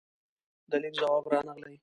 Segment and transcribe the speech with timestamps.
[0.69, 1.75] د لیک ځواب رانغلې